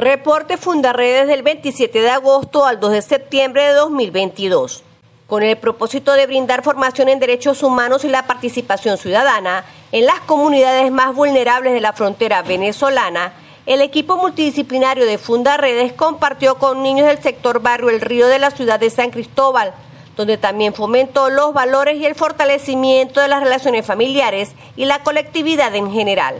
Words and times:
Reporte 0.00 0.56
Fundarredes 0.58 1.26
del 1.26 1.42
27 1.42 2.00
de 2.00 2.08
agosto 2.08 2.64
al 2.64 2.78
2 2.78 2.92
de 2.92 3.02
septiembre 3.02 3.64
de 3.64 3.72
2022. 3.72 4.84
Con 5.26 5.42
el 5.42 5.56
propósito 5.56 6.12
de 6.12 6.28
brindar 6.28 6.62
formación 6.62 7.08
en 7.08 7.18
derechos 7.18 7.64
humanos 7.64 8.04
y 8.04 8.08
la 8.08 8.24
participación 8.28 8.96
ciudadana 8.96 9.64
en 9.90 10.06
las 10.06 10.20
comunidades 10.20 10.92
más 10.92 11.16
vulnerables 11.16 11.72
de 11.72 11.80
la 11.80 11.94
frontera 11.94 12.42
venezolana, 12.42 13.32
el 13.66 13.80
equipo 13.80 14.16
multidisciplinario 14.16 15.04
de 15.04 15.18
Fundarredes 15.18 15.92
compartió 15.94 16.58
con 16.58 16.80
niños 16.84 17.08
del 17.08 17.20
sector 17.20 17.60
barrio 17.60 17.90
El 17.90 18.00
Río 18.00 18.28
de 18.28 18.38
la 18.38 18.52
ciudad 18.52 18.78
de 18.78 18.90
San 18.90 19.10
Cristóbal, 19.10 19.74
donde 20.16 20.38
también 20.38 20.74
fomentó 20.74 21.28
los 21.28 21.52
valores 21.52 21.96
y 21.96 22.06
el 22.06 22.14
fortalecimiento 22.14 23.20
de 23.20 23.26
las 23.26 23.42
relaciones 23.42 23.84
familiares 23.84 24.52
y 24.76 24.84
la 24.84 25.02
colectividad 25.02 25.74
en 25.74 25.90
general. 25.90 26.36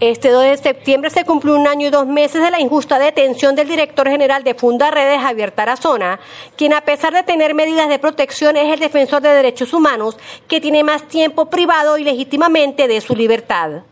Este 0.00 0.30
2 0.30 0.44
de 0.44 0.56
septiembre 0.58 1.10
se 1.10 1.24
cumplió 1.24 1.56
un 1.56 1.66
año 1.66 1.88
y 1.88 1.90
dos 1.90 2.06
meses 2.06 2.40
de 2.40 2.52
la 2.52 2.60
injusta 2.60 3.00
detención 3.00 3.56
del 3.56 3.66
director 3.66 4.08
general 4.08 4.44
de 4.44 4.54
Funda 4.54 4.92
Redes, 4.92 5.20
Javier 5.20 5.50
Tarazona, 5.50 6.20
quien 6.54 6.72
a 6.72 6.82
pesar 6.82 7.12
de 7.12 7.24
tener 7.24 7.52
medidas 7.52 7.88
de 7.88 7.98
protección 7.98 8.56
es 8.56 8.72
el 8.72 8.78
defensor 8.78 9.22
de 9.22 9.30
derechos 9.30 9.72
humanos 9.72 10.16
que 10.46 10.60
tiene 10.60 10.84
más 10.84 11.08
tiempo 11.08 11.46
privado 11.46 11.98
y 11.98 12.04
legítimamente 12.04 12.86
de 12.86 13.00
su 13.00 13.16
libertad. 13.16 13.82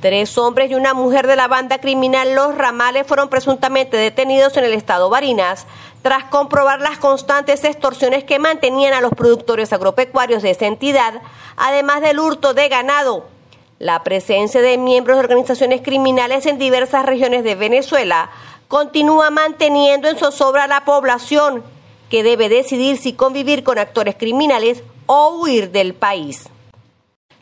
Tres 0.00 0.38
hombres 0.38 0.70
y 0.70 0.74
una 0.74 0.94
mujer 0.94 1.26
de 1.26 1.36
la 1.36 1.48
banda 1.48 1.82
criminal 1.82 2.34
Los 2.34 2.54
Ramales 2.54 3.06
fueron 3.06 3.28
presuntamente 3.28 3.98
detenidos 3.98 4.56
en 4.56 4.64
el 4.64 4.72
estado 4.72 5.10
Barinas 5.10 5.66
tras 6.00 6.24
comprobar 6.24 6.80
las 6.80 6.96
constantes 6.96 7.62
extorsiones 7.64 8.24
que 8.24 8.38
mantenían 8.38 8.94
a 8.94 9.02
los 9.02 9.12
productores 9.12 9.74
agropecuarios 9.74 10.42
de 10.42 10.52
esa 10.52 10.64
entidad, 10.64 11.20
además 11.58 12.00
del 12.00 12.20
hurto 12.20 12.54
de 12.54 12.70
ganado 12.70 13.35
la 13.78 14.02
presencia 14.02 14.62
de 14.62 14.78
miembros 14.78 15.16
de 15.16 15.24
organizaciones 15.24 15.82
criminales 15.82 16.46
en 16.46 16.58
diversas 16.58 17.04
regiones 17.04 17.44
de 17.44 17.54
Venezuela 17.54 18.30
continúa 18.68 19.30
manteniendo 19.30 20.08
en 20.08 20.18
zozobra 20.18 20.64
a 20.64 20.68
la 20.68 20.84
población, 20.84 21.62
que 22.10 22.22
debe 22.22 22.48
decidir 22.48 22.98
si 22.98 23.12
convivir 23.12 23.64
con 23.64 23.78
actores 23.78 24.16
criminales 24.16 24.82
o 25.06 25.40
huir 25.40 25.70
del 25.70 25.94
país. 25.94 26.48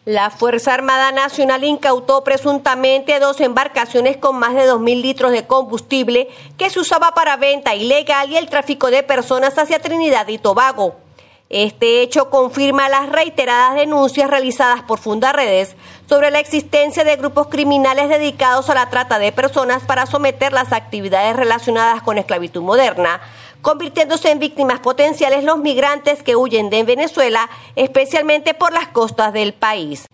La 0.05 0.29
Fuerza 0.29 0.75
Armada 0.75 1.13
Nacional 1.13 1.65
incautó 1.65 2.25
presuntamente 2.25 3.19
dos 3.21 3.41
embarcaciones 3.41 4.19
con 4.19 4.37
más 4.37 4.55
de 4.55 4.71
2.000 4.71 5.01
litros 5.01 5.33
de 5.33 5.47
combustible 5.47 6.29
que 6.59 6.69
se 6.69 6.81
usaba 6.81 7.13
para 7.13 7.39
venta 7.39 7.75
ilegal 7.75 8.31
y 8.31 8.37
el 8.37 8.51
tráfico 8.51 8.91
de 8.91 9.03
personas 9.03 9.57
hacia 9.57 9.79
Trinidad 9.79 10.29
y 10.29 10.37
Tobago. 10.37 11.04
Este 11.51 12.01
hecho 12.01 12.31
confirma 12.31 12.89
las 12.89 13.11
reiteradas 13.11 13.75
denuncias 13.77 14.31
realizadas 14.31 14.83
por 14.83 14.99
Fundaredes 14.99 15.77
sobre 16.09 16.31
la 16.31 16.41
existencia 16.41 17.05
de 17.05 17.17
grupos 17.17 17.49
criminales 17.49 18.09
dedicados 18.09 18.71
a 18.71 18.75
la 18.75 18.89
trata 18.89 19.19
de 19.19 19.31
personas 19.31 19.83
para 19.85 20.07
someter 20.07 20.53
las 20.53 20.73
actividades 20.73 21.37
relacionadas 21.37 22.03
con 22.03 22.17
esclavitud 22.17 22.63
moderna, 22.63 23.21
convirtiéndose 23.61 24.31
en 24.31 24.39
víctimas 24.39 24.81
potenciales 24.81 25.45
los 25.45 25.59
migrantes 25.59 26.23
que 26.23 26.35
huyen 26.35 26.71
de 26.71 26.83
Venezuela, 26.83 27.51
especialmente 27.77 28.55
por 28.55 28.73
las 28.73 28.89
costas 28.89 29.33
del 29.35 29.53
país. 29.53 30.07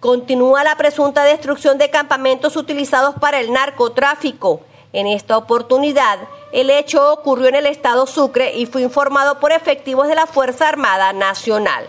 Continúa 0.00 0.64
la 0.64 0.76
presunta 0.76 1.22
destrucción 1.24 1.76
de 1.76 1.90
campamentos 1.90 2.56
utilizados 2.56 3.14
para 3.16 3.40
el 3.40 3.52
narcotráfico. 3.52 4.62
En 4.92 5.06
esta 5.06 5.36
oportunidad, 5.36 6.18
el 6.52 6.68
hecho 6.68 7.12
ocurrió 7.12 7.48
en 7.48 7.54
el 7.54 7.66
estado 7.66 8.06
Sucre 8.06 8.56
y 8.56 8.66
fue 8.66 8.82
informado 8.82 9.38
por 9.38 9.52
efectivos 9.52 10.08
de 10.08 10.16
la 10.16 10.26
Fuerza 10.26 10.68
Armada 10.68 11.12
Nacional. 11.12 11.86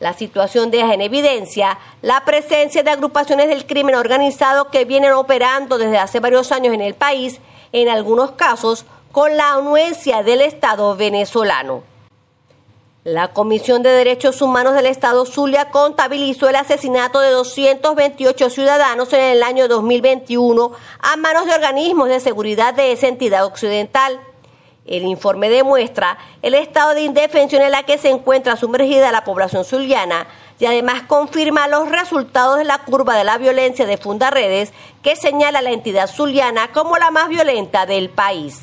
La 0.00 0.14
situación 0.14 0.70
deja 0.70 0.94
en 0.94 1.02
evidencia 1.02 1.78
la 2.02 2.24
presencia 2.24 2.82
de 2.82 2.90
agrupaciones 2.90 3.48
del 3.48 3.66
crimen 3.66 3.94
organizado 3.94 4.70
que 4.70 4.84
vienen 4.84 5.12
operando 5.12 5.78
desde 5.78 5.98
hace 5.98 6.20
varios 6.20 6.50
años 6.50 6.74
en 6.74 6.80
el 6.80 6.94
país, 6.94 7.40
en 7.72 7.88
algunos 7.88 8.32
casos 8.32 8.86
con 9.12 9.36
la 9.36 9.52
anuencia 9.52 10.22
del 10.22 10.40
Estado 10.40 10.96
venezolano. 10.96 11.93
La 13.04 13.28
Comisión 13.34 13.82
de 13.82 13.90
Derechos 13.90 14.40
Humanos 14.40 14.72
del 14.72 14.86
Estado 14.86 15.26
Zulia 15.26 15.66
contabilizó 15.70 16.48
el 16.48 16.56
asesinato 16.56 17.20
de 17.20 17.32
228 17.32 18.48
ciudadanos 18.48 19.12
en 19.12 19.20
el 19.20 19.42
año 19.42 19.68
2021 19.68 20.72
a 21.00 21.16
manos 21.16 21.44
de 21.44 21.52
organismos 21.52 22.08
de 22.08 22.18
seguridad 22.18 22.72
de 22.72 22.92
esa 22.92 23.08
entidad 23.08 23.44
occidental. 23.44 24.18
El 24.86 25.02
informe 25.02 25.50
demuestra 25.50 26.16
el 26.40 26.54
estado 26.54 26.94
de 26.94 27.02
indefensión 27.02 27.60
en 27.60 27.72
la 27.72 27.82
que 27.82 27.98
se 27.98 28.08
encuentra 28.08 28.56
sumergida 28.56 29.12
la 29.12 29.24
población 29.24 29.66
zuliana 29.66 30.26
y 30.58 30.64
además 30.64 31.02
confirma 31.02 31.68
los 31.68 31.90
resultados 31.90 32.56
de 32.56 32.64
la 32.64 32.78
curva 32.78 33.18
de 33.18 33.24
la 33.24 33.36
violencia 33.36 33.84
de 33.84 33.98
Fundaredes 33.98 34.72
que 35.02 35.14
señala 35.14 35.60
la 35.60 35.72
entidad 35.72 36.08
zuliana 36.08 36.72
como 36.72 36.96
la 36.96 37.10
más 37.10 37.28
violenta 37.28 37.84
del 37.84 38.08
país. 38.08 38.62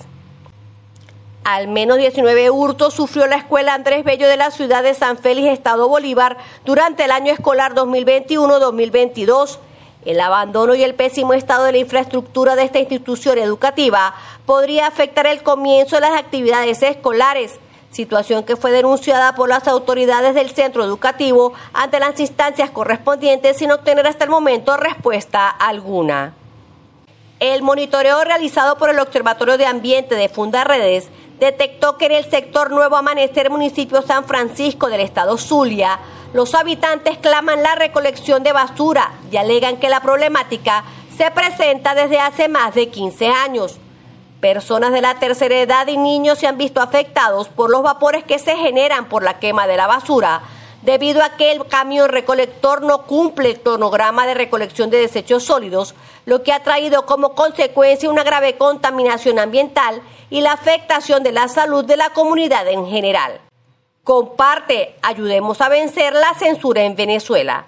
Al 1.44 1.68
menos 1.68 1.97
19 1.97 2.52
hurtos 2.52 2.94
sufrió 2.94 3.25
la 3.25 3.38
escuela 3.38 3.74
Andrés 3.74 4.03
Bello 4.03 4.28
de 4.28 4.38
la 4.38 4.52
ciudad 4.52 4.84
de 4.84 4.94
San 4.94 5.18
Félix, 5.18 5.50
Estado 5.50 5.88
Bolívar, 5.88 6.38
durante 6.66 7.06
el 7.06 7.12
año 7.12 7.34
escolar 7.34 7.74
2021-2022. 7.74 9.57
El 10.06 10.19
abandono 10.19 10.75
y 10.75 10.84
el 10.84 10.94
pésimo 10.94 11.34
estado 11.34 11.63
de 11.63 11.72
la 11.72 11.78
infraestructura 11.80 12.56
de 12.56 12.63
esta 12.63 12.80
institución 12.80 13.40
educativa 13.40 14.13
podría 14.46 14.85
afectar 14.85 15.25
el 15.25 15.41
comienzo 15.41 15.96
de 15.96 16.01
las 16.01 16.19
actividades 16.19 16.84
escolares, 16.84 17.59
situación 17.90 18.44
que 18.44 18.56
fue 18.56 18.72
denunciada 18.72 19.34
por 19.34 19.50
las 19.50 19.68
autoridades 19.68 20.35
del 20.35 20.51
centro 20.51 20.84
educativo 20.84 21.53
ante 21.74 22.00
las 22.00 22.19
instancias 22.19 22.69
correspondientes 22.69 23.57
sin 23.57 23.72
obtener 23.72 24.06
hasta 24.06 24.25
el 24.25 24.30
momento 24.30 24.78
respuesta 24.78 25.50
alguna. 25.50 26.35
El 27.41 27.63
monitoreo 27.63 28.24
realizado 28.24 28.78
por 28.78 28.91
el 28.91 29.00
Observatorio 29.00 29.57
de 29.57 29.66
Ambiente 29.66 30.13
de 30.13 30.29
Fundaredes 30.29 31.09
detectó 31.40 31.97
que 31.97 32.06
en 32.06 32.12
el 32.12 32.29
sector 32.29 32.69
Nuevo 32.69 32.97
Amanecer, 32.97 33.50
municipio 33.50 34.03
San 34.03 34.25
Francisco 34.25 34.91
del 34.91 35.02
estado 35.02 35.40
Zulia, 35.40 35.97
los 36.35 36.53
habitantes 36.53 37.18
claman 37.18 37.63
la 37.63 37.74
recolección 37.74 38.44
de 38.44 38.51
basura 38.51 39.13
y 39.31 39.38
alegan 39.38 39.78
que 39.78 39.90
la 39.90 40.01
problemática 40.01 40.84
se 41.18 41.31
presenta 41.31 41.96
desde 41.96 42.19
hace 42.19 42.47
más 42.47 42.75
de 42.75 42.90
15 42.90 43.30
años. 43.30 43.80
Personas 44.40 44.91
de 44.91 45.01
la 45.01 45.16
tercera 45.16 45.57
edad 45.57 45.88
y 45.88 45.97
niños 45.97 46.38
se 46.38 46.46
han 46.46 46.59
visto 46.59 46.80
afectados 46.80 47.50
por 47.50 47.72
los 47.72 47.81
vapores 47.81 48.24
que 48.24 48.38
se 48.38 48.56
generan 48.56 49.06
por 49.06 49.24
la 49.24 49.40
quema 49.40 49.66
de 49.66 49.78
la 49.78 49.88
basura, 49.88 50.44
debido 50.81 51.24
a 51.24 51.38
que 51.38 51.52
el 51.52 51.66
camión 51.68 52.09
recolector 52.09 52.81
no 52.81 53.03
cumple 53.03 53.50
el 53.50 53.62
cronograma 53.62 54.25
de 54.25 54.34
recolección 54.34 54.90
de 54.90 54.97
desechos 54.97 55.44
sólidos, 55.44 55.94
lo 56.25 56.44
que 56.44 56.53
ha 56.53 56.64
traído 56.64 57.06
como 57.06 57.36
consecuencia 57.36 58.09
una 58.09 58.24
grave 58.24 58.58
contaminación 58.58 59.40
ambiental 59.40 60.02
y 60.30 60.42
la 60.42 60.53
afectación 60.53 61.24
de 61.24 61.31
la 61.31 61.47
salud 61.47 61.86
de 61.86 61.97
la 61.97 62.12
comunidad 62.12 62.68
en 62.68 62.88
general. 62.88 63.42
Comparte, 64.03 64.96
ayudemos 65.02 65.62
a 65.62 65.69
vencer 65.69 66.14
la 66.14 66.34
censura 66.34 66.84
en 66.84 66.96
Venezuela. 66.96 67.68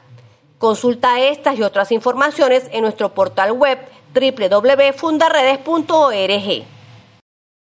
Consulta 0.58 1.20
estas 1.20 1.60
y 1.60 1.64
otras 1.64 1.92
informaciones 1.92 2.70
en 2.72 2.82
nuestro 2.82 3.14
portal 3.14 3.52
web 3.52 3.78
www.fundaredes.org. 4.14 6.66